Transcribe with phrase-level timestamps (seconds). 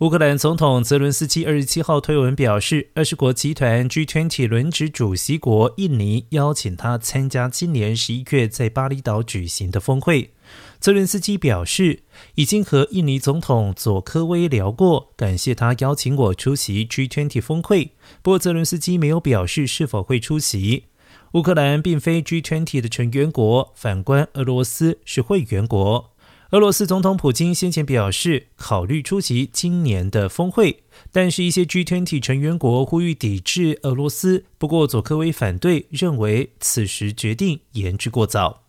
[0.00, 10.32] 乌克兰总统泽伦斯基二十七号推文表示，二十国集团 G20 轮值主席国印尼邀请他参加今年十一月在巴厘岛举行的峰会。
[10.80, 12.02] 泽伦斯基表示，
[12.34, 17.92] 已经和印尼总统佐科威聊过，感谢他邀请我出席 G20 峰会。
[18.20, 20.86] 不过，泽伦斯基没有表示是否会出席。
[21.34, 26.10] 乌克兰并非 G20 的成员国，反观俄罗斯是会员国。
[26.54, 34.44] 俄罗斯总统普京先前表示考虑出席今年的峰会，但是一些 G20 成员国呼吁抵制俄罗斯。
[34.56, 38.63] 不过佐科威反对，认为此时决定言之过早。